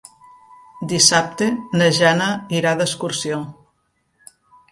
Dissabte 0.93 1.49
na 1.81 1.89
Jana 1.99 2.29
irà 2.61 2.73
d'excursió. 2.81 3.37